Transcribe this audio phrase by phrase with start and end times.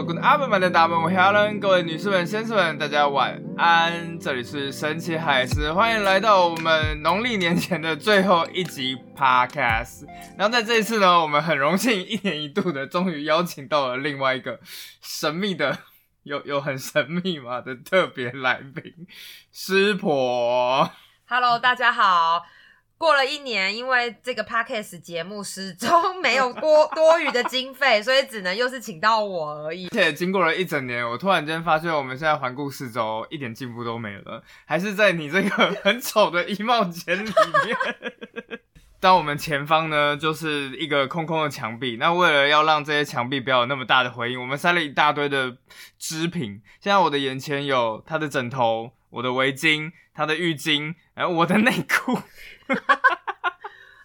[0.00, 4.16] Good afternoon，各位女士们、先生们，大家晚安。
[4.20, 10.06] 这里是神奇海狮，欢迎来到我们农历年前的最后一集 Podcast。
[10.36, 14.60] 然后在这一次呢，我们很荣幸一年一度的，终于邀请到了另外一个
[15.02, 15.76] 神秘的，
[16.22, 18.94] 有有很神秘嘛的特别来宾，
[19.52, 20.92] 师婆。
[21.26, 22.46] Hello，大家好。
[22.98, 29.90] 过了一年，因为这个 podcast 节目始终没有多多余的经费，所以只能又是请到我而已而。
[29.90, 35.48] 且经过了一整年，我突然间发现，我们现在环顾四周，一点进步都没了，还是在你这个
[35.82, 38.12] 很丑的衣帽间里面。
[39.00, 41.96] 当我们前方呢，就是一个空空的墙壁。
[41.98, 45.56] 那为了要让这些墙壁不要有那么大的回音，我们塞了一大堆的
[45.98, 46.60] 织品。
[46.80, 52.18] 现在我的眼前有他的枕头、我的围巾、他的浴巾，还有我的内裤。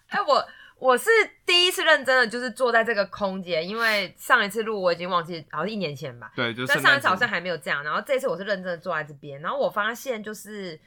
[0.08, 0.46] 哎、我
[0.78, 1.10] 我是
[1.44, 6.30] 第一次认真的，就是坐在这个空间，因为上一次录我已经忘记，好像一年前吧。
[6.36, 10.80] 对，就是但上一次好像还没有这样，然后这次我是认真的坐在这边，然后我发现就是，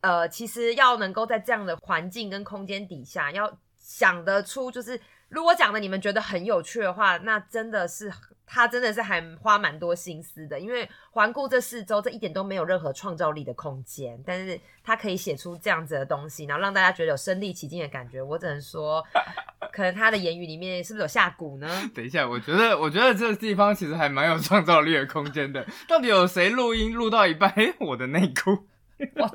[0.00, 8.12] 呃，其实要能够在这样的环境跟空间底下，要想得出就是，如果讲的你们觉得很有趣的话，那真的是
[8.46, 19.04] 他真的是还花蛮多心思的，因为环顾这四周，这一点都没有任何创造力的空间，但是他可以写出这样子的东西，然后让大家觉得有身临其境的感觉，我只能说，
[19.72, 21.68] 可能他的言语里面是不是有下蛊呢？
[21.94, 25.66] 等一下，我觉得，我觉得这个地方其实还蛮有创造力的空间的。
[25.88, 28.66] 到底有谁录音录到一半，诶，我的内裤？
[29.16, 29.28] 我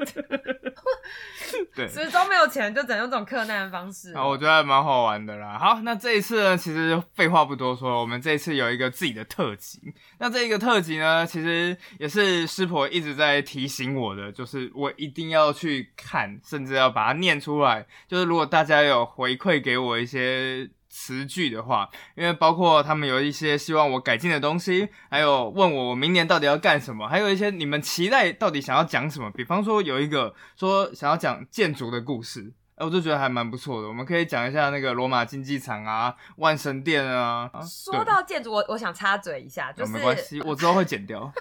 [1.76, 4.16] 对， 始终没有钱，就只能用这种克难的方式。
[4.16, 5.58] 好，我觉得还蛮好玩的啦。
[5.58, 9.94] 好，那这一次呢，其实废话不多说，我们这一次有一个自己的特辑。
[10.20, 17.86] 那这一个特辑呢，其实也是师婆一直在提醒我的，就是我一定要去看，甚至要把它念出来。
[18.08, 20.70] 就是如果大家有回馈给我一些。
[20.94, 29.32] 词句的话，因为包括他们有一些希望我改进的东西，还有问我我明年到底要干什么，还有一些你们期待到底想要讲什么。
[29.32, 33.88] 比方说有一个说想要讲建筑的故事，哎，我就觉得还蛮不错的。
[33.88, 37.50] 我们可以讲一下那个罗马竞技场啊、万神殿啊。
[37.52, 41.34] 啊说到建筑，我我想插嘴一下，就对是没关系，我之后会剪掉。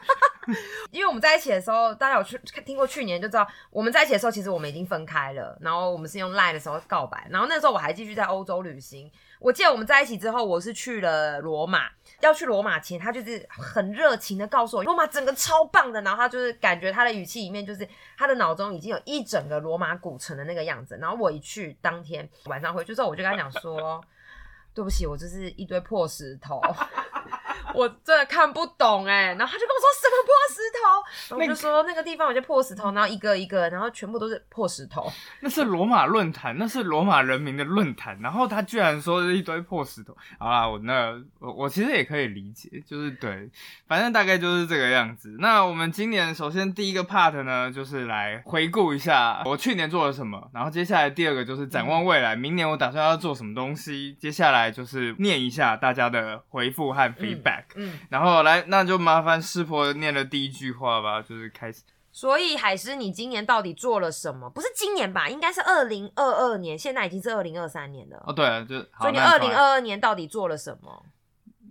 [0.90, 5.56] 因为我们在一起的时候，大家有去听过去年就知道，我们在一起的时候，其实我们已经分开了。
[5.60, 9.08] 然后我们是用 Line 的时候告白，然后那时候我还继续在欧洲旅行。
[9.42, 11.88] 我记得我们在一起之后，我是去了罗马。
[12.20, 16.00] 要去罗马前，他就是很热情的告诉我，罗马整个超棒的。
[16.02, 17.86] 然后他就是感觉他的语气里面，就是
[18.16, 20.96] 他的脑中已经有一整个罗马古城的那个样子。
[21.00, 24.00] 然后我一去当天晚上回去之后，我就跟他讲说，
[24.72, 26.60] 对不起，我就是一堆破石头。
[27.76, 35.10] 我真的看不懂哎、然后他就跟我说什么破石头，然后我就说那个地方有些破石头，然后一个一个，然后全部都是破石头。
[35.40, 40.16] 那是罗马论坛，那是罗马人民的论坛，然后他居然说是一堆破石头。
[40.38, 43.50] 好啦，我那我我其实也可以理解，就是对，
[43.86, 45.36] 反正大概就是这个样子。
[45.38, 57.61] 那我们今年首先第一个 part 呢，就是来回顾一下我去年做了什么，然后接下来第二个就是展望未来，明年我打算要做什么东西，接下来就是念一下大家的回复和 feedback，、嗯，
[58.08, 61.82] 然后来那就麻烦师婆念的第一句话吧，就是开始。
[62.10, 64.50] 所以海狮，你今年到底做了什么？
[64.50, 65.28] 不是今年吧？
[65.28, 68.22] 应该是二零二二年，现在已经是二零二三年了。
[68.26, 71.02] 哦，对了，就所以你二零二二年到底做了什么？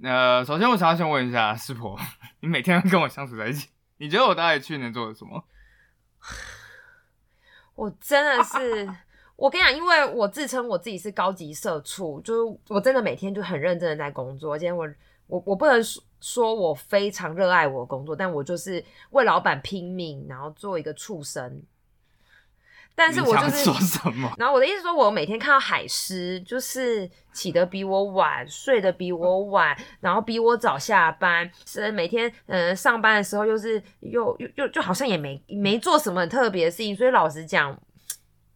[0.04, 1.96] 呃，首先我想要先问一下师婆，
[2.40, 5.44] 你每天跟我相处在一起，你觉得我大概去年做了什么？
[7.76, 8.90] 我真的是，
[9.36, 14.58] 我跟你讲，因为我自称我自己是高级社畜，就是我真的每天就很认真的在工作。
[14.58, 14.88] 今天我
[15.32, 21.64] 我我不能说说我非常热爱我的工作，但我就是为老板拼命，然后做一个畜生。
[22.94, 24.32] 但是我就 是说什么？
[24.38, 37.76] 然后我的意思说，我每天看到海狮，就是起得比我晚，睡得比我晚，然后比我早下班，是每天呃上班的时候又是又又又就好像也没没做什么很特别的事情，所以老实讲，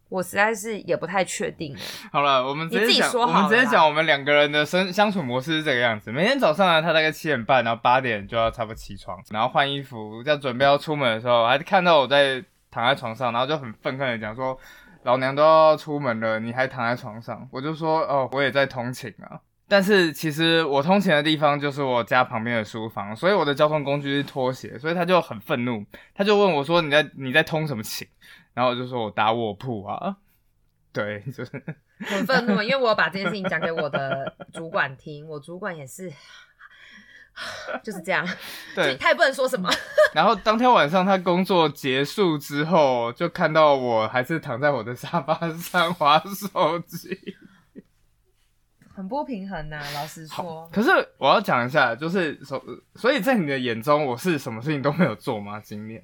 [0.08, 1.76] 我实在是也不太确定。
[2.12, 6.12] 好了，我们直你自己接讲，我们直接讲我们两个人的生相处模式是这个样子。
[6.12, 14.56] 每天早上呢，他大概七点半，然后八点就要差不多起床，然后换衣服，要准备要出门的时候，还看到我在躺在床上，然后就很愤恨的讲说
[15.02, 28.06] ：“老娘都要出门了，你还躺在床上。”我就说：“哦，我也在通勤啊。”但是其实我通勤的地方就是我家旁边的书房，所以我的交通工具是拖鞋，所以他就很愤怒，他就问我说：“你在你在通什么勤？”
[28.56, 30.16] 然后我就说我打卧铺啊，
[30.90, 31.62] 对， 就是
[32.00, 36.10] 很愤怒，因为我把这件事情讲给我的主管听，我主管也是。
[37.84, 38.26] 就是这样，
[38.74, 38.96] 对。
[38.96, 39.68] 他也不能说什么。
[40.14, 47.36] 然后当天晚上他工作结束之后，就看到我还是躺在我的沙发上划手机。
[48.96, 50.70] 很不平衡呐、老实好说，。
[50.72, 50.88] 可是
[51.18, 52.64] 我要讲一下，就是所
[52.94, 55.60] 所以在你的眼中，我是什么事情都没有做吗？
[55.60, 56.00] 今年？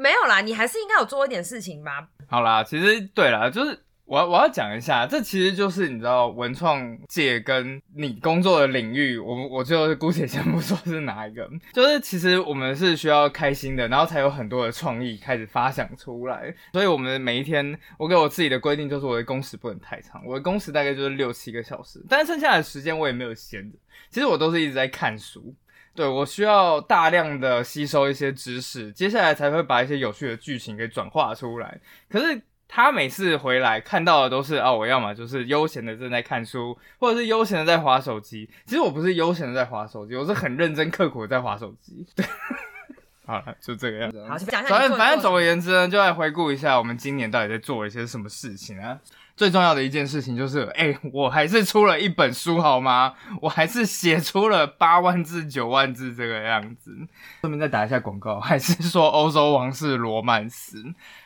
[0.00, 2.08] 没有啦，你还是应该有做一点事情吧？
[2.26, 16.54] 好啦，其实对啦，就是我要我要讲一下，这其实就是你知道文创界跟你工作的领域，我我就姑且先不说是哪一个， 就是其实我们是需要开心的，然后才有很多的创意开始发想出来。
[16.72, 23.76] 所以我们每一天，我给我自己的规定就是我的工时不能太长，我的工时大概就是六七个小时，但是剩下的时间我也没有闲着，
[24.08, 25.54] 其实我都是一直在看书。
[25.94, 31.80] 对我需要大量的吸收一些知识，接下来才会把一些有趣的剧情给转化出来。
[32.08, 38.48] 可是他每次回来看到的都是啊，我要么就是悠闲的正在看书，或者是悠闲的在划手机。
[38.64, 42.06] 其实我不是悠闲的在划手机，我是很认真刻苦的在划手机。
[42.14, 42.24] 对，
[43.30, 44.26] 好了，就这个样子。
[44.28, 48.98] 好，讲一下反正反正总而言之呢，就来回顾一下我们今年到底在做了一些什么事情啊。
[49.36, 53.14] 最重要的一件事情就是，哎、我还是出了一本书好吗？
[53.40, 56.94] 我还是写出了八万字、九万字这个样子。
[57.40, 60.76] 顺便再打一下广告，还是说欧洲王室罗曼史？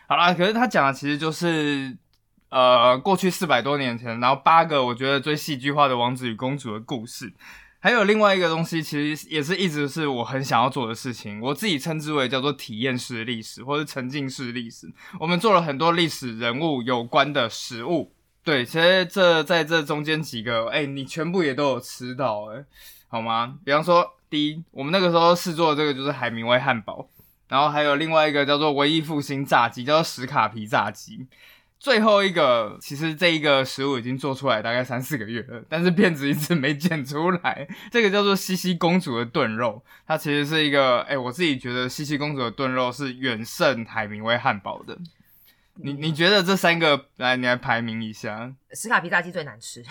[0.06, 1.96] 好啦，可是他讲的其实就是。
[2.50, 7.32] 呃，过去四百多年前，然后八个我觉得最戏剧化的王子与公主的故事，
[7.84, 14.90] 还有另外一个东西，其实也是一直是我很想要做的事情，我自己称之为叫做体验式历史或者沉浸式历史。
[15.20, 18.10] 我们做了很多历史人物有关的食物，
[18.42, 22.64] 对，其实这在这中间几个，哎、你全部也都有吃到、哎，
[23.08, 23.58] 好吗？
[23.62, 27.06] 比方说，第一，我们那个时候试做的这个就是海明威汉堡，
[27.48, 31.26] 然后还有另外一个叫做文艺复兴炸鸡，叫做史卡皮炸鸡。
[31.84, 37.68] 最后一个，其实这一个食物已经做出来大概三四个月了，但是片子一直没剪出来。
[37.90, 44.96] 这个叫做西西公主的炖肉，它其实是一个，哎、我自己觉得西西公主的炖肉是远胜海明威汉堡的。
[45.74, 49.84] 你你觉得这三个来，你来排名一下，史卡皮炸鸡最难吃，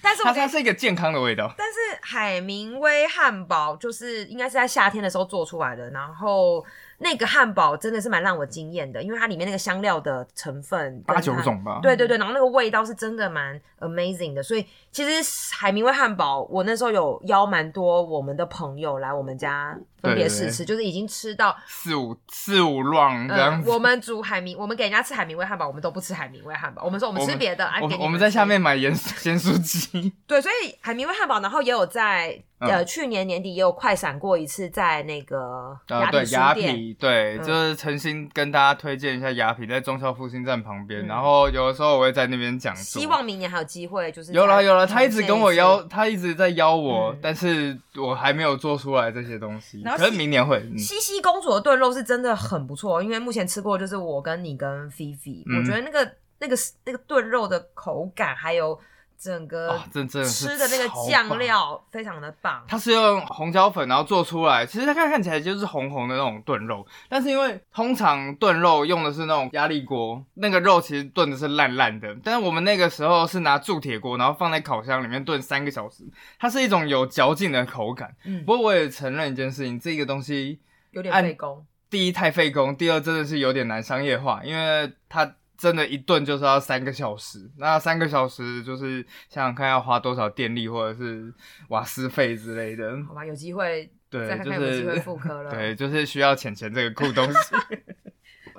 [0.00, 1.52] 但是我它它是一个健康的味道。
[1.58, 6.64] 但是海明威汉堡就是应该是在夏天的时候做出来的，然后
[7.02, 11.80] 那个汉堡真的是蛮让我惊艳的，因为它里面那个香料的成分八九它种吧。
[11.82, 21.56] 对对对，然后那个味道是真的蛮 amazing 的，所以其实海明威汉堡我那时候有邀蛮多我们的朋友来我们家分别试吃，就是已经吃到。
[21.66, 23.70] 四五四五 round 这样嗯，子。
[23.72, 26.82] 我们煮海明，我们给人家吃海明威汉堡，我们都不吃海明威汉堡。
[26.84, 36.94] 我们说我们吃别的，啊我们我们在下面买盐咸酥鸡，对，所以海明威汉堡，然后也有在、嗯呃去年年底也有快闪过一次，在那个呃，雅对雅痞书店。
[36.94, 41.04] 对，嗯就是诚心跟大家推荐一下雅痞，在中校复兴站旁边。
[41.04, 43.00] 嗯然后有的时候我会在那边讲座。
[43.00, 49.82] 希望明年还有机会，就是有了有了，他一直跟我邀，，他一直在邀我，嗯但是我还没有做出来这些东西。
[49.96, 50.78] 可是然后西明年会，嗯。
[50.78, 55.58] 西西公主的炖肉是真的很不错，因为目前吃过就是我跟你跟菲菲，嗯。
[55.58, 58.78] 我觉得那个那个那个炖肉的口感，还有
[59.22, 62.64] 整个真的吃的那个超酱料非常的棒。
[62.66, 76.02] 它是用红椒粉然后做出来，其实它看看起来就是红红的那种炖肉，但是因为通常炖肉用的是那种压力锅，那个肉其实炖的是烂烂的，但是我们那个时候是拿铸铁锅，然后放在烤箱里面炖三个小时，
[76.40, 78.16] 它是一种有嚼劲的口感。
[78.24, 80.58] 嗯不，过我也承认一件事情，这个东西
[80.90, 81.64] 有点按费工。
[81.88, 91.32] 第一太费工，第二真的是有点难商业化，因为它真的一顿就是要三个小时，那三个小时就是想想看要花多少电力或者是
[91.68, 93.00] 瓦斯费之类的。
[93.06, 95.52] 好吧，有机会对，再看就看有机会是复刻了。
[95.52, 97.38] 对，就是需要钱钱这个酷东西。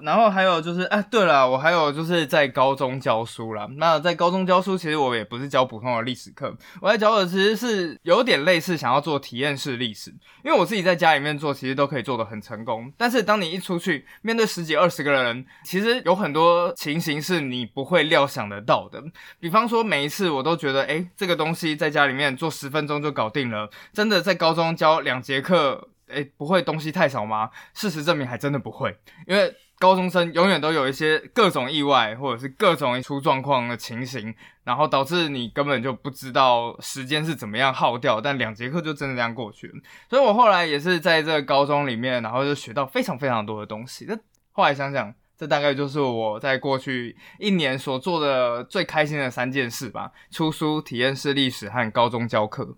[0.03, 3.67] 然后还有就是，啊，对了，我还有就是在高中教书啦。
[3.77, 10.11] 那在高中教书，其实我也不是教普通的历史课，我在教的其实是有点类似想要做体验式历史，
[10.43, 12.91] 因为我自己在家里面做，其实都可以做得很成功。
[12.97, 19.01] 但是当你一出去面对十几二十个人，其实有很多情形是你不会料想得到的。
[19.39, 25.89] 比方说，每一次我都觉得，诶，这个东西在家里面做十分钟就搞定了，真的在高中教两节课。
[26.09, 27.49] 诶，不会东西太少吗？
[27.73, 28.95] 事实证明还真的不会，
[29.25, 39.73] 因为高中生永远都有一些各种意外，或者是各种出状况的情形，然后导致你根本就不知道时间是怎么样耗掉，但两节课就真的这样过去了。
[40.09, 44.05] 所以我后来也是在这个高中里面，然后就学到非常非常多的东西。
[44.07, 44.17] 那
[44.51, 52.77] 后来想想，这大概就是我在过去一年所做的最开心的三件事吧：出书、体验式历史和高中教课。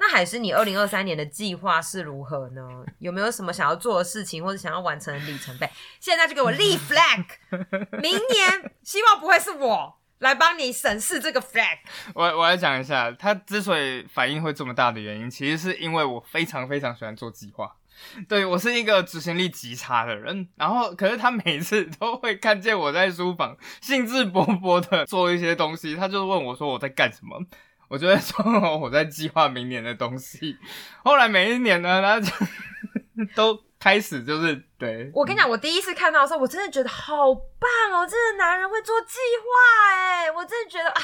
[0.00, 2.62] 那海狮，你二零二三年的计划是如何呢？
[3.00, 5.68] 有没有什么想要做的事情，或者想要完成的里程碑？
[6.00, 7.26] 现在就给我立 flag，
[8.00, 11.80] 明年希望不会是我来帮你审视这个 flag。
[12.14, 17.76] 我我来讲一下，他之所以反应会这么大的原因，其实是因为我非常非常喜欢做计划。
[18.26, 27.38] 对我是一个执行力极差的人，然后可是他每次都会看见我在书房兴致勃勃的做一些东西，他就问我说我在干什么，
[27.90, 30.56] 我就在说我在计划明年的东西。
[31.04, 32.32] 后来每一年呢，他就
[33.36, 33.60] 都。
[33.80, 38.06] 开始就是对我跟你讲，我第一次看到的时候，我真的觉得好棒哦！
[38.06, 41.00] 这个男人会做计划哎，我真的觉得啊，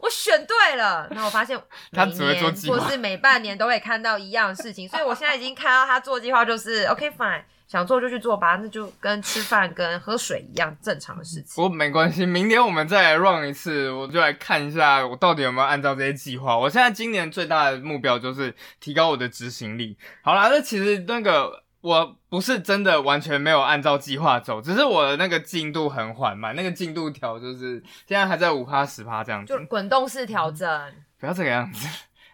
[0.00, 1.06] 我选对了。
[1.12, 1.56] 然后我发现
[1.94, 11.54] 他只会做计划，或是每半年都会看到一样的事情，所以我现在已经看到他做计划就是 OK fine，想做就去做吧，那就跟吃饭跟喝水一样正常的事情。
[11.56, 16.56] 不过没关系，明天我们再来 run 一次，我就来看一下我到底有没有按照这些计划。
[16.56, 19.96] 我现在今年最大的目标就是提高我的执行力。
[20.22, 21.64] 好啦，那其实那个。
[21.82, 30.68] 我不是真的完全没有按照计划走，只是我的那个进度很缓慢，那个进度条就是现在还在五趴十趴这样子，就滚动式调整。
[31.20, 31.86] 不要这个样子。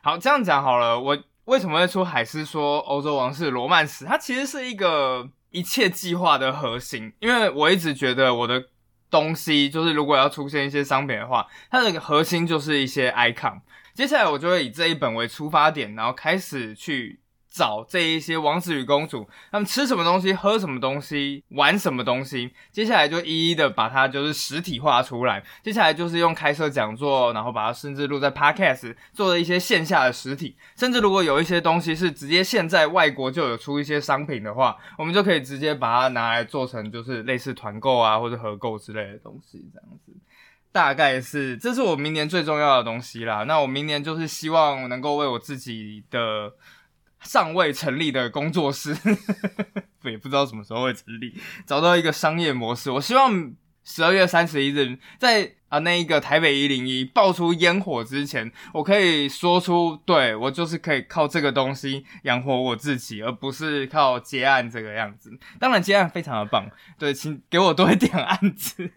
[0.03, 0.99] 好，这样讲好了。
[0.99, 4.05] 我为什么会出海狮说欧洲王室罗曼史？
[4.05, 8.65] 它其实是一个一切计划的核心，因为我一直觉得我的
[9.11, 13.61] 东西就是如果要出现一些商品的话，它的核心就是一些 icon。
[13.95, 17.22] 接下来我就会以这一本为出发点，然后开始去。
[17.53, 25.45] 找这一些王子与公主，他们吃什么东西，喝什么东西，玩什么东西，接下来就一一的把它就是实体化出来。
[25.63, 30.57] 接下来就是用开设讲座，然后把它甚至录在 podcast，做了一些线下的实体。
[30.77, 40.13] 甚至如果有一些东西是直接现在外国就有出一些商品的话，我们就可以直接把它拿来做成就是类似团购啊或者合购之类的东西，这样子。
[40.73, 43.45] 大概是这是我明年最重要的东西啦。
[43.45, 46.55] 那我明年就是希望能够为我自己的。
[47.23, 48.97] 尚未成立的工作室，
[50.05, 51.35] 也不知道什么时候会成立。
[51.67, 53.53] 找到一个商业模式，我希望
[53.85, 65.31] 十二月三十一日，在啊那一个台北一零一爆出烟火之前，我可以说出，对我就是可以靠这个东西养活我自己，而不是靠接案这个样子。
[65.59, 68.93] 当然接案非常的棒，对，请给我多一点案子。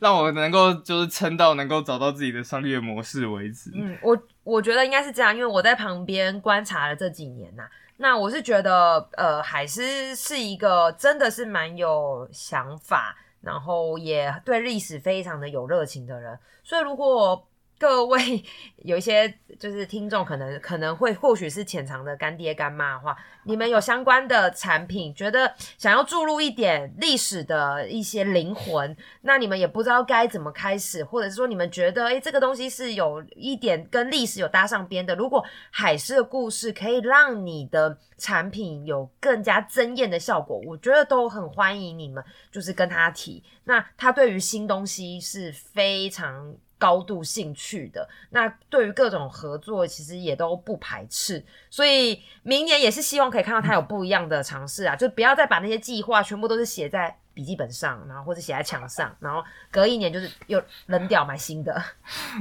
[0.00, 3.70] 让我能够就是撑到能够找到自己的商业模式为止。
[3.74, 7.62] 嗯，我我觉得应该是这样，因为我在旁边观察了这几年呐，
[7.96, 17.46] 那我是觉得呃，海狮是一个真的是蛮有想法，然后也对历史非常的有热情的人，所以如果。
[17.80, 18.44] 各位
[18.82, 42.22] 有一些就是听众，可能可能会或许是潜藏的干爹干妈的话，你们有相关的产品，觉得想要注入一点历史的一些灵魂，那你们也不知道该怎么开始，或者是说你们觉得，诶这个东西是有一点跟历史有搭上边的，如果海狮的故事可以让你的产品有更加增艳的效果，我觉得都很欢迎你们，
[42.52, 43.42] 就是跟他提。
[43.64, 46.54] 那他对于新东西是非常。
[46.80, 61.80] 高度兴趣的，那对于各种合作其实也都不排斥，所以明年也是希望可以看到他有不一样的尝试啊，就不要再把那些计划全部都是写在笔记本上，然后或者写在墙上，然后隔一年就是又扔掉买新的。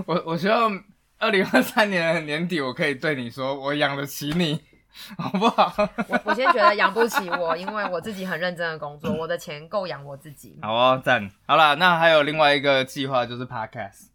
[0.06, 0.82] 我我希望
[1.18, 4.62] 二零二三年年底我可以对你说，我养得起你，
[5.18, 5.74] 好不好？
[6.08, 10.58] 我我先觉得养不起我，因为我自己很认真的工作，我的钱够养我自己。
[10.62, 11.30] 好哦，赞。
[11.46, 14.09] 好了，那还有另外一个计划就是 Podcast。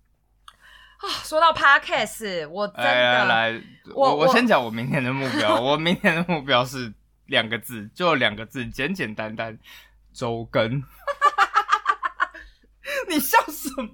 [1.25, 3.61] 说到 podcast，我真的来，
[3.95, 5.61] 我我先讲我明天的目标。
[5.61, 6.93] 我明天的目标是
[7.27, 9.59] 两个字，就两个字，简简单单，
[10.13, 10.83] 周更。
[13.09, 13.89] 你笑什么？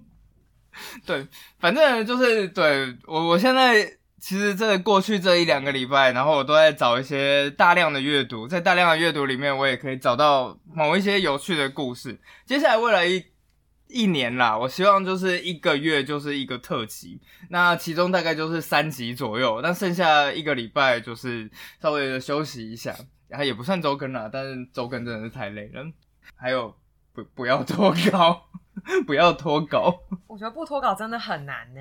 [1.07, 1.27] 对，
[1.59, 3.83] 反正就是对我，我现在
[4.21, 12.21] 其实这过去这一两个礼拜，然后我都在找一些大量的阅读，在大量的阅读里面，我也可以找到某一些有趣的故事。
[12.47, 13.30] 接下来未来一。
[13.91, 21.51] 一年啦，我希望就是一个月就是一个特辑，那其中大概就是三集左右，那剩下一个礼拜就是
[21.83, 22.95] 稍微的休息一下，
[23.29, 25.85] 然后也不算周更啦，但是周更真的是太累了，
[26.37, 26.75] 还有
[27.13, 28.50] 不不要拖 稿。
[29.07, 29.95] 不要脱稿，
[30.27, 31.81] 我觉得不脱稿真的很难呢。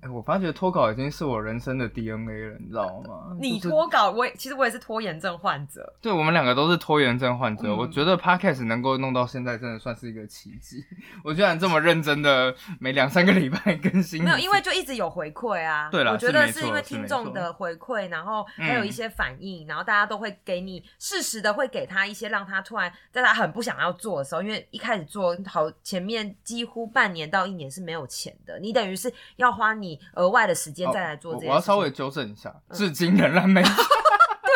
[0.00, 3.36] 哎，我发觉脱稿已经是我人生的 DNA 了，你知道吗？
[3.38, 5.92] 你脱稿，我其实我也是拖延症患者。
[6.00, 7.74] 对，我们两个都是拖延症患者。
[7.74, 10.84] 我觉得 Podcast 能够弄到现在，真的算是一个奇迹。
[11.24, 14.22] 我居然这么认真的，每两三个礼拜更新。
[14.24, 15.88] 没有，因为就一直有回馈啊。
[15.90, 26.34] 对了，我觉得是因为听众的回馈，然后还有一些反应，然后大家都会给你适时的会给他一些，让他突然在他很不想要做的时候，因为一开始做好前面。
[26.44, 33.62] 几乎半年到一年是没有钱的，你等于是要花你额外的时间再来做这件我要稍微纠正一下，至今仍然没。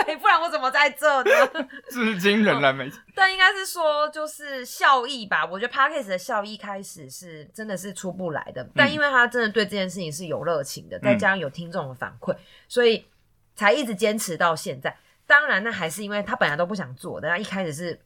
[0.06, 1.30] 对，不然我怎么在这呢？
[1.88, 2.90] 至今仍然没。
[3.14, 5.46] 但应该是说，就是效益吧。
[5.46, 12.36] 我觉得 Parkes 的效益开始是真的是出不来的，但因为他真的对这件事情是有热情的，再加上有听众的反馈，
[12.68, 13.06] 所以
[13.56, 14.94] 才一直坚持到现在。
[15.26, 17.98] 当然那还是因为他本来都不想做的，他一开始是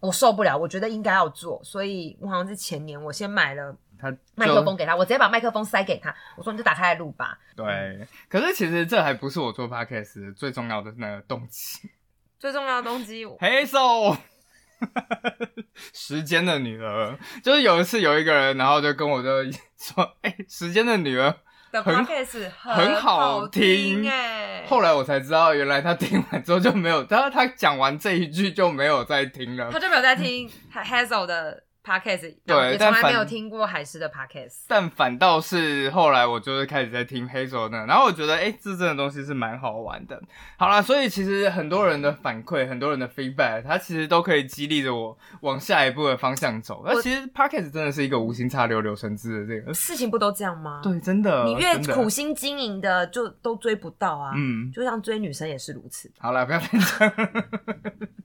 [0.00, 7.38] 我受不了，我觉得应该要做，所以我好像是前年我先买了他麦克风给他，我直接把麦克风塞给他，我说你就打开来录吧。
[7.56, 11.88] 对，可是其实这还不是我做 podcast 最重要的那个动机。
[12.38, 14.14] 最重要的动机， 黑手，
[15.94, 19.28] 时间的女儿，就是有一次有一个人，然后就跟我就
[19.78, 21.34] 说：“哎、时间的女儿。
[21.76, 29.78] 的很 podcast 很好好听哎”，后来我才知道，原来他听完之后就没有，他他讲完这一句就没有再听了他。
[29.78, 34.64] 就没有再听 Hazel 的 podcast，对从来没有听过海狮的 podcast。
[34.66, 40.20] 但反倒是后来我就是开始在听黑手呢，然后我觉得哎、诶这真的东西是蛮好玩的。
[40.56, 46.82] 好啦，所以其实很多人的反馈，很多人的 feedback，它其实都可以激励着我往下一步的方向走。
[46.84, 54.32] 那其实 podcast 真的是一个无心插柳柳成枝的这个，事情不都这样吗？，对，真的，你越苦心经营的，就都追不到啊。
[54.34, 56.10] 嗯，就像追女生也是如此。
[56.18, 57.12] 好了，不要再讲。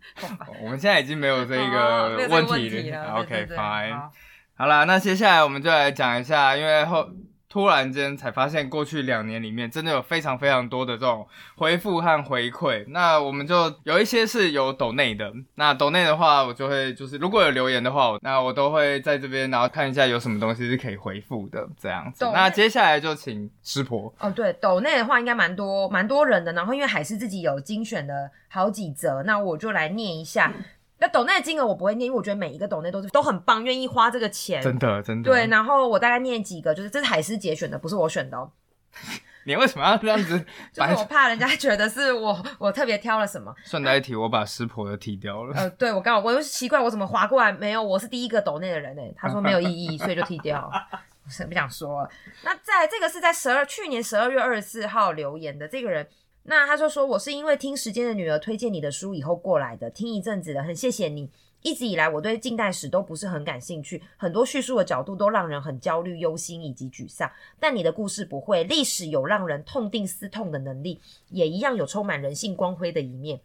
[0.63, 3.15] 我们现在已经没有这一个问问题了。
[3.20, 3.93] OK 对对对 fine。
[3.96, 4.12] 好
[4.58, 7.10] 好啦，那接下来我们就来讲一下，因为后
[7.51, 11.27] 突然间才发现，过去两年里面真的有非常非常多的这种
[11.58, 12.86] 回复和回馈。
[12.88, 22.24] 那我们就有一些是有抖内的，那抖内的话，我就会就是如果有留言的话，那我都会在这边，然后看一下有什么东西是可以回复的这样子。
[22.34, 24.13] 那接下来就请师婆。
[24.20, 30.53] 哦，对，抖内的话应该蛮多蛮多人的，然后因为海是自己有精选的好几则，那我就来念一下。
[31.01, 34.62] 那抖内的金额我不会念，因为我觉得每一个抖内都是都很棒，愿意花这个钱。
[34.62, 35.31] 真的，真的。
[35.31, 38.51] 对，然后我大概念几个，就是这是海狮节选的，不是我选的哦，
[39.46, 40.38] 你为什么要这样子
[40.72, 43.51] 就是我怕人家觉得是我我特别挑了什么。
[43.65, 45.55] 顺带一提，我把师婆的踢掉了。
[45.58, 47.81] 呃，对我刚好我又奇怪，我怎么划过来没有？
[47.81, 50.72] 我是第一个抖内的人呢，他说没有意义，所以就踢掉。
[51.25, 52.10] 我是不想说了。
[52.43, 56.08] 那在这个是在十二去年十二月二十四号留言的这个人，
[56.44, 61.30] 那他就说我是因为听时间的女儿推荐你的书以后过来的，听一阵子了，很谢谢你。
[61.62, 67.32] 一直以来，我对近代史都不是很感兴趣，很多叙述的角度都让人很焦虑、忧心以及沮丧。
[67.60, 71.00] 但你的故事不会，历史有让人痛定思痛的能力，
[71.30, 73.42] 也一样有充满人性光辉的一面。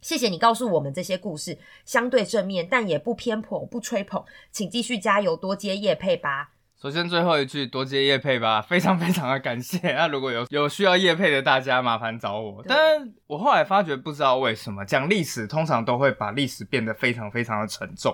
[0.00, 6.50] 谢谢你告诉我们这些故事，相对正面，但也不偏颇、不吹捧，请继续加油，多接叶配吧。
[6.82, 9.78] 首先最后一句多接叶配吧， 非常非常的感谢。
[9.94, 12.60] 那如果有有需要叶配的大家，麻烦找我。
[12.66, 18.12] 但我后来发觉，不知道为什么讲历史通常都会把历史变得非常非常的沉重。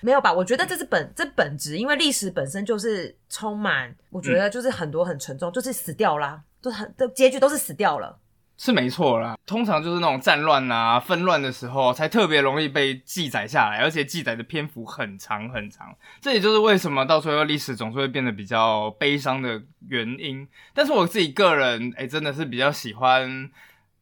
[0.00, 0.32] 没有吧？
[0.32, 8.18] 我觉得这是本这本质，因为历史本身就是充满，我觉得就是很多很沉重，就是死掉啦，都很的结局都是死掉了。
[8.60, 15.94] 是没错啦，通常就是那种战乱啊、纷乱的时候，才特别容易被记载下来，而且记载的篇幅很长很长。
[16.20, 20.46] 这也就是为什么到最后历史总是会变得比较悲伤的原因。
[20.74, 23.48] 但是我自己个人，哎、真的是比较喜欢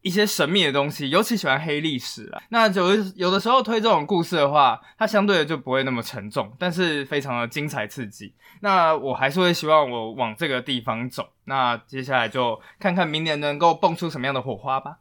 [0.07, 2.41] 一些神秘的东西，尤其喜欢黑历史啊。
[2.51, 8.33] 那有的有的时候推这种故事的话，它相对的就不会那么沉重，但是非常的精彩刺激。
[8.61, 11.29] 那我还是会希望我往这个地方走。
[11.47, 14.99] 那接下来就看看明年能够蹦出什么样的火花吧。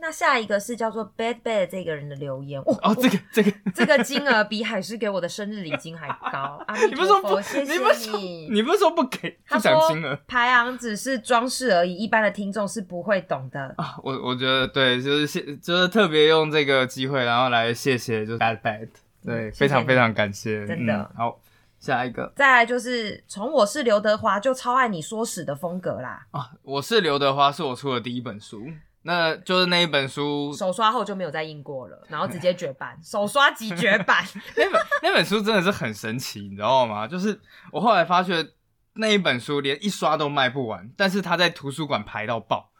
[0.00, 6.62] 好，那下一个是叫做 Bad Bad 这个人的留言，哦，哦，这个这个，这个金额比海狮给我的生日礼金还高。
[6.66, 13.74] 阿弥你不是说不，陀佛，谢谢你不是说你不是说不给他不讲说金额排行只是装饰而已，一般的听众是不会懂的。
[13.76, 13.96] 啊？
[14.02, 18.88] 我我觉得对，就是谢，就是特别用这个机会，然后来谢谢，就是 bad bad，
[19.24, 21.40] 对，嗯非常非常感谢，真的嗯好，
[21.78, 28.66] 下一个再来就是从我是刘德华就超爱你说史的风格啦，啊，我是刘德华，是我出的第一本书，
[29.02, 34.24] 那就是那一本书，手刷后就没有再印过了，然后直接绝版， 手刷即绝版。
[34.56, 37.06] 那本那本书真的是很神奇，你知道吗？
[37.06, 37.40] 就是
[37.72, 38.46] 我后来发觉
[38.94, 42.70] 那一本书连一刷都卖不完，但是它在图书馆排到爆。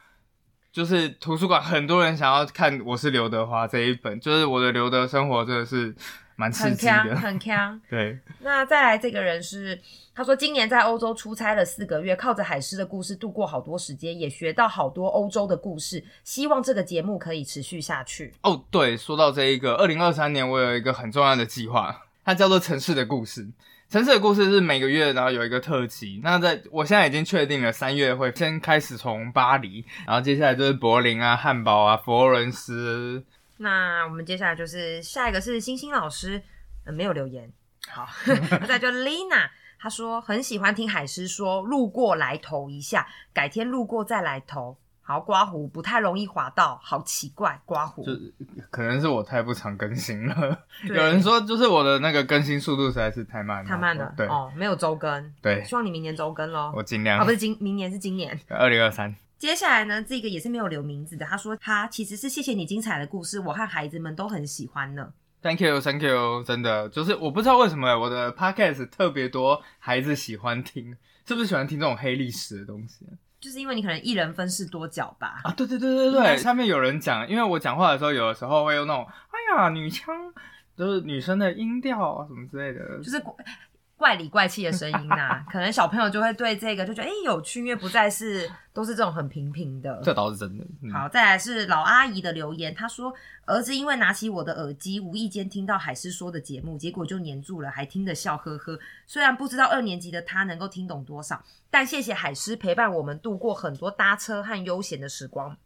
[0.73, 5.93] 就是图书馆很多人想要看《我是刘德华》这一本，就是我的刘德生活真的是
[6.41, 7.17] 蛮刺很强，激的。
[7.17, 7.81] 很强。
[7.91, 9.79] 对，那再来这个人是，
[10.15, 16.03] 他说今年在欧洲出差了四个月，靠着海狮的故事度过好多时间，也学到好多欧洲的故事。
[16.25, 18.33] 希望这个节目可以持续下去。
[18.43, 23.45] 哦，对，说到这一个，二零二三年我有一个很重要的计划，它叫做《城市的故事》。
[23.91, 26.21] 城市的故事是每个月，然后有一个特辑。
[26.23, 33.25] 那在我现在已经确定了，三月会先开始从巴黎，然后接下来就是柏林啊、汉堡啊、佛罗伦斯。
[33.63, 36.43] 那我们接下来就是下一个是星星老师，
[36.87, 37.53] 呃、没有留言。
[37.87, 44.79] 好，那 再就 Lina，她说很喜欢听海狮说，路过来投一下，改天路过再来投。
[45.03, 48.03] 好，刮胡不太容易滑到，好奇怪，刮胡。
[48.03, 48.13] 就
[48.71, 50.59] 可能是我太不常更新了。
[50.87, 56.73] 有人说，就是我的那个更新速度实在是太慢了，太慢了，对，哦，没有周更，对希望你明年周更喽。
[56.75, 57.31] 我尽量啊，不。
[57.31, 58.39] 是今明年是今年。
[58.49, 61.25] 二零二三，接下来呢，这个也是没有留名字的。
[61.25, 65.15] 他说他其实是谢谢你精彩的故事，我和孩子们都很喜欢呢。
[65.41, 70.95] Thank you, Thank you，真的就是我不知道为什么我的 podcast 特别多孩子喜欢听，
[71.27, 73.07] 是不是喜欢听这种黑历史的东西
[73.41, 75.41] 就是因为你可能一人分饰多角吧。
[75.45, 75.55] 啊？
[75.57, 80.15] 对对对对对，下面有人讲，因为我讲话的时候，有的时候会用那种哎呀女腔，
[80.77, 83.19] 就是女生的音调啊什么之类的，就是
[84.01, 90.01] 怪怪里怪气的声音呐、 可能小朋友就会对这个就觉得哎、有趣，因为不再是都是这种很平平的。
[90.03, 90.65] 这倒是真的。
[90.83, 93.13] 嗯、好，再来是老阿姨的留言，她说
[93.45, 98.79] 儿子因为拿起我的耳机，无意间听到海狮说的节目，结果就黏住了，还听得笑呵呵。
[99.07, 105.57] 虽然不知道二年级的他能够听懂多少，但谢谢海狮陪伴我们度过很多搭车和悠闲的时光。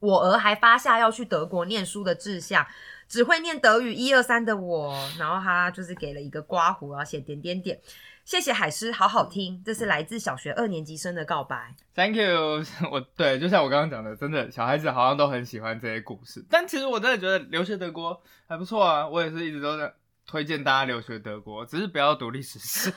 [0.00, 2.66] 我儿还发下要去德国念书的志向，
[3.10, 7.78] 只会念德语一二三的我，然后他就是给了一个刮胡，然后写点点点。
[8.24, 11.74] 谢谢海狮，好好听，这是来自小学二年级生的告白。
[11.96, 16.44] Thank you， 我对，就像我刚刚讲的，真的小孩子好像都很喜欢这些故事。
[16.48, 19.92] 但其实我真的觉得留学德国 还不错啊，我也是一直都在
[20.24, 22.92] 推荐大家留学德国，只是不要读历史史。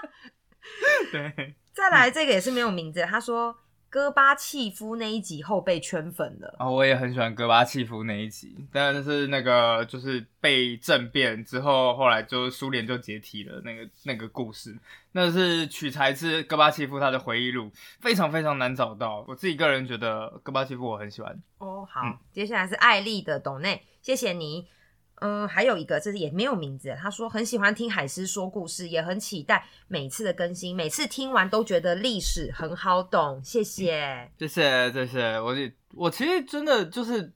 [1.10, 3.56] 对，再来这个也是没有名字，他说
[3.88, 6.54] 戈巴契夫那一集后被圈粉了。
[6.58, 14.76] 啊，我也很喜欢戈巴契夫那一集，但是那个就是被政变之后，后来就苏联就解体了那个那个故事，
[15.12, 17.70] 那是取材自戈巴契夫他的回忆录，
[18.00, 19.24] 非常非常难找到。
[19.28, 21.40] 我自己个人觉得戈巴契夫我很喜欢。
[21.58, 24.66] 哦，好，嗯接下来是艾丽的董内，谢谢你。
[25.20, 26.94] 嗯，还有一个，这是也没有名字。
[27.00, 34.30] 他说很喜欢听海狮说故事，也很期待每次的更新，每次听完都觉得历史很好懂，谢谢。
[34.38, 35.54] 谢谢谢谢，我
[35.94, 37.32] 我其实真的就是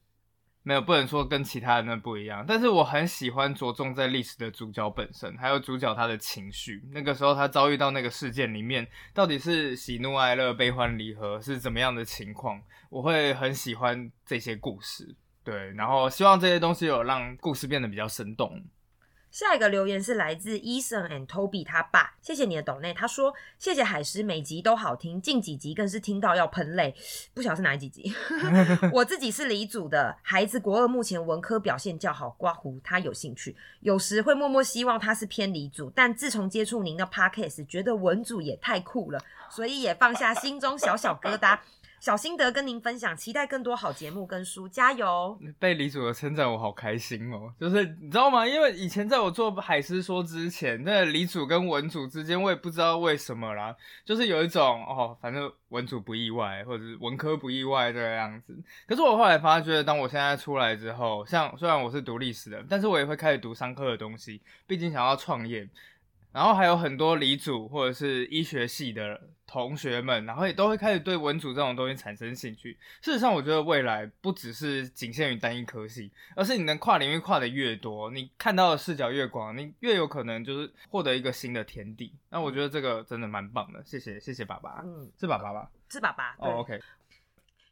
[0.62, 6.82] 没有不能说跟其他人的不一样，但是我很喜欢着重在历史的主角本身，还有主角他的情绪。
[6.92, 15.16] 那个时候他遭遇到那个事件里面，到底是喜怒哀乐、悲欢离合是怎么样的情况，我会很喜欢这些故事。
[15.42, 18.62] 对，然后希望这些东西有让故事变得比较生动。
[19.31, 22.92] 下一个留言是来自 Eason and Toby 他爸，谢谢你的懂内。
[22.92, 26.92] 他说谢谢海狮，每集都好听，近几集更是听到要喷泪，
[27.33, 28.12] 不晓得是哪几集。
[28.92, 41.57] 我自己是理组的孩子，国二目前文科表现较好，刮胡他有兴趣，有时会默默希望他是偏理组，但自从接触您的 Podcast，觉得文组也太酷了，所以也放下心中小小疙瘩。
[42.00, 45.38] 小心得跟您分享，期待更多好节目跟书，加油！
[45.58, 47.52] 被李主的称赞，我好开心哦！
[47.60, 48.48] 就是你知道吗？
[48.48, 58.58] 因为以前在我做海狮说之前，那李主跟文主之间，我也不知道为什么啦，就是有一种哦，反正文主不意外，或者是文科不意外这个样子。
[58.88, 65.68] 可是我后来发觉，当我现在出来之后，像虽然我是读历史的，但是我也会开始读商科的东西，毕竟想要创业。
[66.32, 72.78] 然后还有很多理组或者是医学系的同学们，然后也都会开始对文组这种东西产生兴趣。
[73.00, 82.14] 事实上，我觉得未来不只是仅限于单一科系，而是你能跨领域跨的越多，你看到的视角越广，你越有可能就是获得一个新的天地。
[82.28, 85.68] 那我觉得这个真的蛮棒的，谢谢谢谢爸爸，嗯，是爸爸吧？
[85.88, 86.36] 是爸爸。
[86.40, 86.80] 对哦，OK，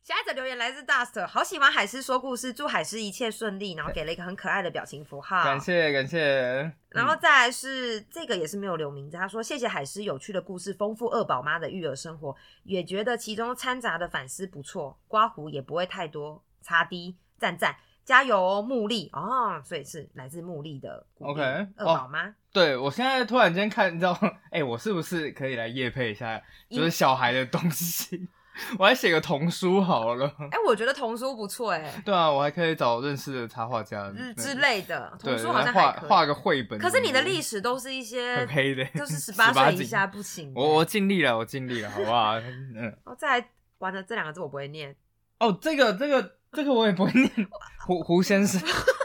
[0.09, 5.45] 下一则留言来自 Dust，好喜欢海狮说故事，祝海狮一切顺利，然后给了一个很可爱的表情符号。
[5.45, 6.73] 感谢感谢。
[6.89, 21.43] 然后再来是、这个也是没有留名字，他说谢谢海狮有趣的故事，丰富二宝妈的育儿生活，也觉得其中掺杂的反思不错，刮胡也不会太多，擦滴赞赞，加油哦，木力哦，所以是来自木力的 OK，
[21.77, 22.35] 二宝妈。
[22.51, 24.19] 对我现在突然间看，你知道，
[24.51, 28.27] 哎、我是不是可以来夜配一下，就是小孩的东西？
[28.79, 30.27] 我还写个童书好了。
[30.39, 35.93] 哎、我觉得童书不错哎，对啊，我还可以找认识的插画家之之类的，童书好像来画。
[36.09, 36.79] 画个绘本。
[36.79, 40.53] 可是你的历史都是一些很黑的，就是十八岁以下不行。
[40.55, 42.35] 我我尽力了，我尽力了，好不好？
[42.75, 44.95] 嗯，哦，再来，完了这两个字我不会念。
[45.39, 47.31] 哦，这个这个这个我也不会念，
[47.87, 48.61] 胡胡先生。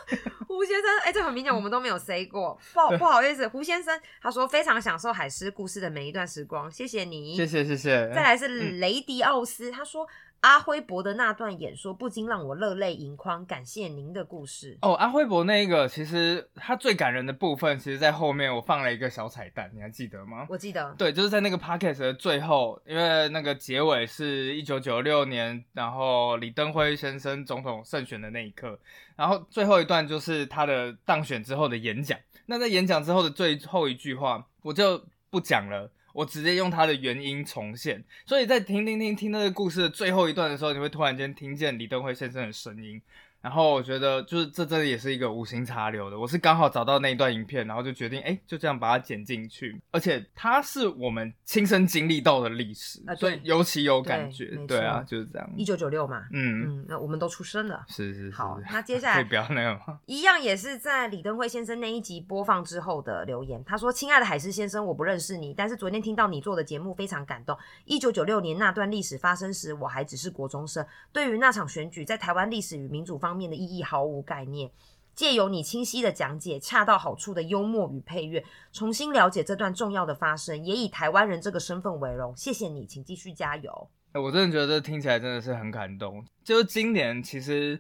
[0.56, 8.12] 胡先生，哎、这很明显我们都没有 say 过，不好不好意思，胡先生他说非常享受海狮故事的每一段时光，谢谢你，谢谢谢谢。
[8.14, 8.48] 再来是
[8.80, 10.08] 雷迪奥斯，他说
[10.44, 14.78] 阿辉伯的那段演说不禁让我热泪盈眶，感谢您的故事。
[14.82, 20.46] 哦，阿辉伯那一个，其实他最感人的部分，其实在后面我放了一个小彩蛋，你还记得吗？
[20.50, 28.78] 我记得，对，就是在那个 podcast 的最后，因为那个结尾是一九九六年，然后李登辉先生总统胜选的那一刻，
[29.16, 32.20] 然后最后一段就是他的当选之后的演讲。
[32.48, 35.90] 那在演讲之后的最后一句话，我就不讲了。
[36.14, 43.02] 我直接用他的原音重现，所以在听听听听那个故事的最后一段的时候，你会突然间听见李登辉先生的声音，
[43.44, 54.74] 然后我觉得就是这真的也是一个无心插柳的，我是刚好找到那一段影片，然后就决定哎就这样把它剪进去，而且它是我们亲身经历到的历史，啊所以尤其有感觉对。
[54.74, 55.50] 对啊，就是这样。
[55.58, 57.84] 一九九六嘛，嗯，嗯，那我们都出生了。
[57.90, 58.32] 是是是。
[58.32, 60.00] 好，那接下来 可以不要那个吗？
[60.08, 63.64] 一样也是在李登辉先生那一集播放之后的留言。
[63.66, 67.58] 他说：“亲爱的海狮先生，我不认识你，但是昨天听到你做的节目非常感动。
[67.86, 74.70] 一九九六年那段历史发生时，我还只是国中生，对于那场选举在台湾历史与民主方方面的意义毫无概念。
[75.16, 82.36] 借由你清晰的讲解、恰到好处的幽默与配乐，重新了解这段重要的发生，也以台湾人这个身份为荣。
[82.38, 83.90] 谢谢你，请继续加油。
[84.14, 86.24] 我真的觉得这听起来真的是很感动。
[86.44, 87.80] 就是今年其实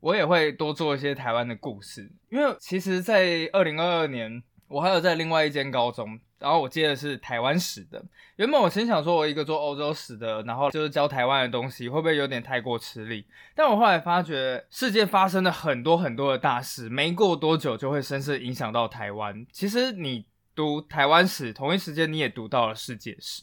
[0.00, 8.00] 我也会多做一些台湾的故事，因为其实，在二零二二年，我还有在另外一间高中，然后我接的是台湾史的。
[8.36, 13.26] 原本我先想说，我一个做欧洲史的，然后就是教台湾的东西，会不会有点太过吃力？
[13.56, 19.44] 但我后来发觉，世界发生了很多很多的大事，没过多久就会深深影响到台湾。
[19.50, 23.42] 其实你读台湾史，同一时间你也读到了世界史。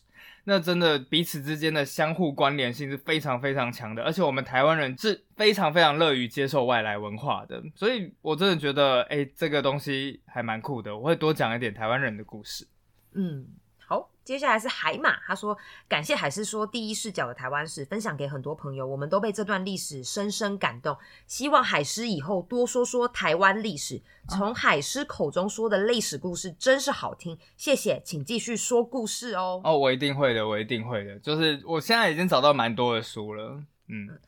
[0.50, 12.66] 那真的彼此之间的相互关联性是非常非常强的，而且我们台湾人是非常非常乐于接受外来文化的，所以我真的觉得，哎、这个东西还蛮酷的，我会多讲一点台湾人的故事。
[13.14, 13.46] 嗯，
[13.90, 20.98] 好，接下来是海马，他说感谢海狮说第一视角的台湾史，分享给很多朋友，我们都被这段历史深深感动。
[21.26, 27.40] 希望海狮以后多说说台湾历史，从海狮口中说的历史故事真是好听。
[27.56, 29.62] 谢谢，请继续说故事哦。
[29.64, 34.20] 哦，我一定会的，我一定会的，就是我现在已经找到蛮多的书了，嗯，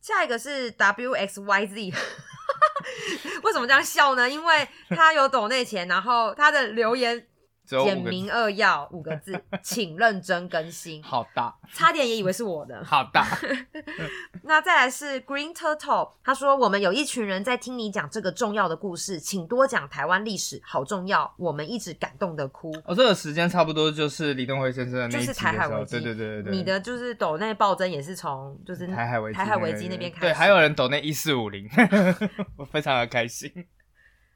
[0.00, 1.74] 下一个是 W X Y Z，
[3.42, 4.30] 为什么这样笑呢？
[4.30, 7.26] 因为他有抖内钱，然后他的留言
[7.84, 11.02] 简明扼要五个字， 请认真更新。
[11.02, 12.82] 好大，差点也以为是我的。
[12.84, 13.26] 好大，
[14.42, 22.72] 那再来是 Green Turtle，他说我们有一群人在听你讲这个重要的故事，请多讲台湾历史，好重要，我们一直感动的哭。
[22.84, 25.52] 哦，这个时间差不多就是李登辉先生的那就是一集的时候。
[25.52, 26.30] 台海危机，对对对。
[26.30, 31.68] 对对，你的就是抖内暴增也是从就是台海危机台海危机那边开始，对，还有人抖那一四五零，
[32.56, 33.52] 我非常的开心。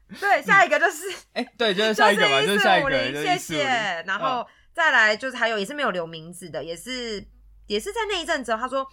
[0.19, 3.63] 对下一个就是哎、对，就是下一个吧，就就是是下一个，1450就是谢谢。
[4.05, 7.25] 然后嗯再来就是还有也是没有留名字的，也是
[7.67, 8.85] 也是在那一阵子，他说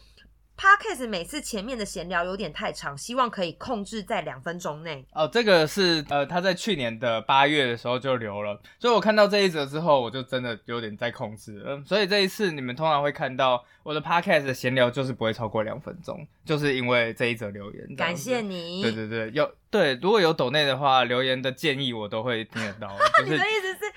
[0.62, 5.04] Podcast 每次前面的闲聊有点太长，希望可以控制在两分钟内。
[5.12, 11.74] 哦，这个是呃，他在去年的八月的时候就留了，所以我看到这一则之后，我就真的有点在控制了。
[11.74, 17.96] 嗯，所以这一次你们通常会看到我的 podcast 的闲聊就是不会超过两分钟，就是因为这一则留言。
[17.96, 18.82] 感谢你。
[18.82, 22.86] 对对对，有对，如果有抖内的话，留言的建议我都会听得到。
[23.18, 23.92] 就你的意思是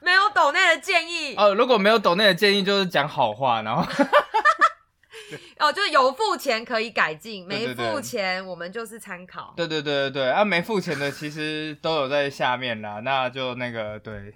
[0.00, 3.86] 没有抖内的建议哦，如果没有抖内的建议，就是讲好话，然后
[5.58, 9.52] 哦，就是有付钱可以改进，没付钱我们就是参考。
[9.56, 14.32] 对对对对对，啊，没付钱的其实都有在下面啦，那就那个对。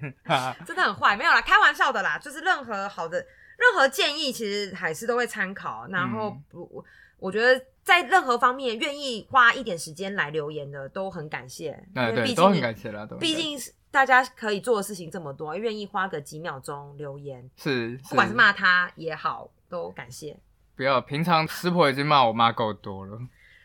[0.67, 5.87] 真的很坏，没有啦，开玩笑的啦，就是任何好的任何建议，其实还是都会参考。
[5.89, 6.85] 然后嗯不，我
[7.19, 11.67] 我觉得在任何方面愿意花一点时间来留言的，都很感谢。
[11.95, 20.37] 因哎对，为毕都很竟感谢啦，都毕竟是大家可以做的事情这么多，愿意花个几秒钟留言，是，不管是骂他也好，都感谢。
[20.81, 23.19] 不要，平常师婆已经骂我妈够多了。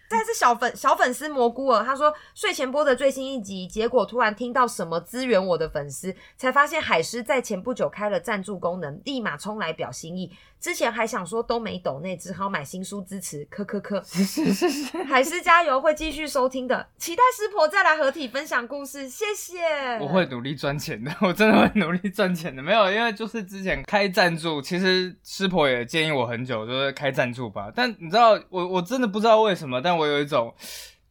[0.10, 10.30] 再是小粉小粉丝蘑菇儿，他说睡前播的最新一集，结果突然听到什么支援我的粉丝，才发现海狮在前不久开了赞助功能，立马冲来表心意。
[10.66, 14.02] 之前还想说都没抖那，只好买新书支持，科科科。
[14.02, 19.60] 是是是是，海狮加油，会继续收听的，期待师婆再来合体分享故事，谢谢。
[20.02, 22.64] 我会努力赚钱的，我真的会努力赚钱的。
[22.64, 27.72] 没有，因为就是之前开赞助，其实师婆也建议我很久，就是开赞助吧。
[27.76, 30.52] 但你知道，我我真的不知道为什么，但我有一种。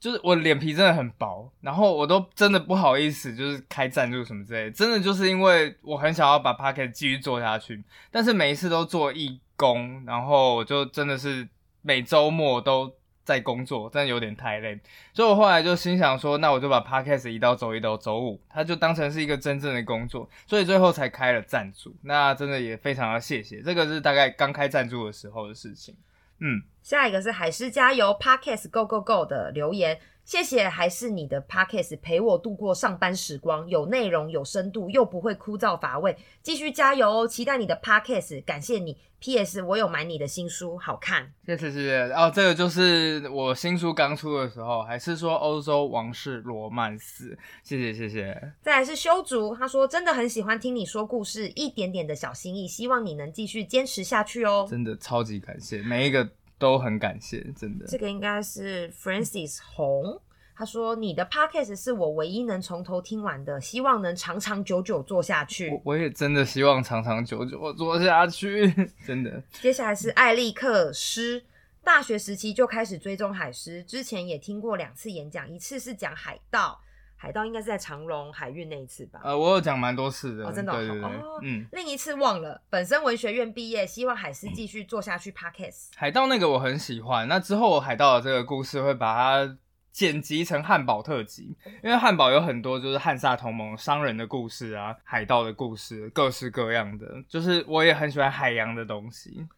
[0.05, 11.49] 就是我脸皮真的很薄，然后我都真的不好意思，就是开赞助什么之类的，真的就是因为我很想要把 p o c k e t 继续做下去，但是每一次都做义工，然后我就真的是
[11.81, 14.79] 每周末都在工作，真的有点太累，
[15.15, 21.97] 所以我后来就心想说，那我就把 podcast 移到周一到周五，它就当成是一个真正的工作，所以最后才开了赞助。
[22.03, 25.97] 那真的也非常的谢谢，这个是大概刚开赞助的时候的事情。
[26.41, 37.29] 嗯，下一个是海狮加油 Podcast Go Go Go 的留言，谢谢，还是你的 Podcast 陪我度过上班时光，有内容、有深度，又不会枯燥乏味，继续加油哦！
[37.29, 38.97] 期待你的 Podcast，感谢你。
[39.21, 39.63] P.S.
[39.63, 41.33] 我有买你的新书，好看。
[41.47, 42.13] 谢谢谢谢。
[42.13, 47.39] 哦，这个就是我新书刚出的时候，还是说欧洲王室罗曼史。
[47.63, 48.53] 谢谢谢谢。
[48.61, 54.67] 再来是修竹，他说真的很喜欢听你说故事，一点点的小心意，希望你能继续坚持下去哦。
[54.69, 56.29] 真的超级感谢，每一个
[56.65, 57.85] 都很感谢，真的。
[57.87, 60.19] 这个应该是 Francis 红，
[60.57, 65.71] 他说你的 podcast 是我唯一能从头听完的，希望能长长久久做下去。
[65.71, 68.73] 我我也真的希望长长久久做下去，
[69.07, 69.43] 真的。
[69.61, 71.45] 接下来是艾利克斯，
[71.83, 76.81] 大学时期就开始追踪海狮，之前也听过两次演讲，一次是讲海盗。
[77.25, 79.19] 海盗应该是在长隆海运那一次吧？
[79.25, 82.61] 呃，我有讲蛮多次的，哦，真的，对对对，哦，嗯，另一次忘了。
[82.69, 85.33] 本身文学院毕业，希望海狮继续做下去。
[85.33, 89.57] Podcast 海盗那个我很喜欢，那之后海盗的这个故事会把它
[89.91, 99.49] 剪辑成汉堡特辑，因为汉堡有很多就是汉萨同盟商人的故事啊，海盗的故事，各式各样的，就是我也很喜欢海洋的东西。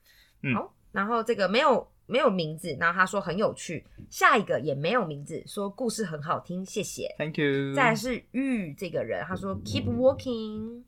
[0.42, 3.84] 嗯好，然后这个没有没有名字，然后他说很有趣。
[4.08, 7.14] 下一个也没有名字，说故事很好听，谢谢。
[7.18, 7.74] Thank you。
[7.74, 10.82] 再来是玉这个人，他说 keep walking，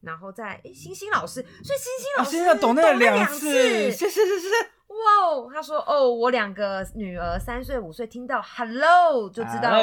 [0.00, 4.77] 然后再诶星星老师，所以星星啊，老师现在懂那了两次，谢谢谢谢。
[4.98, 9.80] 哇哦，他说哦，我两个女儿三岁五岁听到 hello 就知道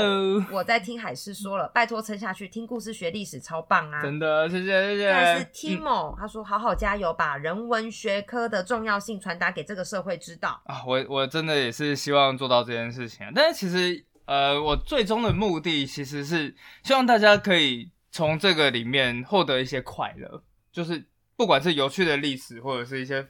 [0.52, 4.02] 我在听海狮说了，拜托撑下去，听故事学历史超棒啊！
[4.02, 5.10] 真的，谢谢谢谢。
[5.10, 10.62] 但是嗯 Timo，、他说好好加油，把人文学科的重要性传达给这个社会知道。
[10.66, 21.06] 啊，我我真的也是希望做到这件事情啊，但是其实呃，我最终的目的其实是希望大家可以从这个里面获得一些快乐，就是
[21.38, 23.26] 不管是有趣的历史或者是一些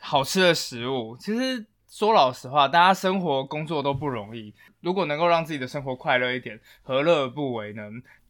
[0.00, 7.82] 好吃的食物，其实说老实话，大家生活工作都不容易，如果能够让自己的生活快乐一点，何乐而不为呢？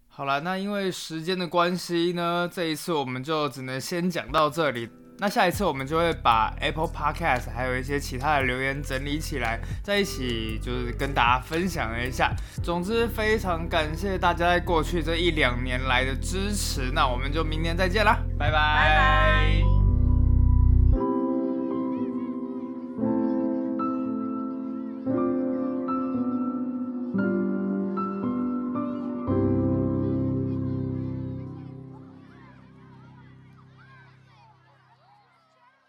[0.08, 4.88] 好了，那因为时间的关系呢，这一次我们就只能先讲到这里。
[5.20, 12.32] 那下一次我们就会把 Apple Podcast 还有一些其他的留言整理起来，在一起就是跟大家分享一下。
[12.62, 16.92] 总之，非常感谢大家在过去这一两年来的支持。
[16.94, 19.87] 那我们就明年再见啦，拜拜拜拜。